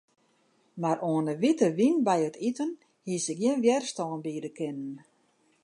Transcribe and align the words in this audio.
Mar 0.81 0.99
oan 1.11 1.25
'e 1.29 1.35
wite 1.41 1.67
wyn 1.77 1.95
by 2.07 2.19
it 2.27 2.35
iten 2.49 2.71
hie 3.05 3.21
se 3.25 3.33
gjin 3.39 3.61
wjerstân 3.63 4.13
biede 4.23 4.49
kinnen. 4.57 4.95